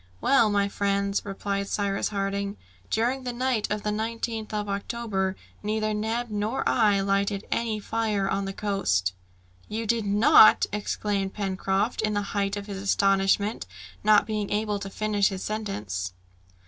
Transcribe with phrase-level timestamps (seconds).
[0.19, 2.57] "Well, my friends," replied Cyrus Harding,
[2.89, 8.27] "during the night of the 19th of October, neither Neb nor I lighted any fire
[8.27, 9.13] on the coast."
[9.67, 13.67] "You did not!" exclaimed Pencroft, in the height of his astonishment,
[14.03, 16.13] not being able to finish his sentence.